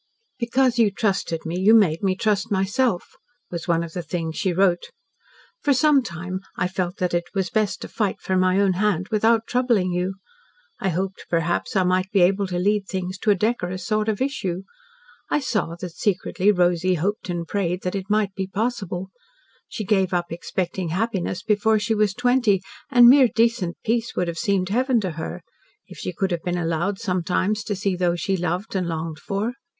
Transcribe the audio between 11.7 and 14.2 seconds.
I might be able to lead things to a decorous sort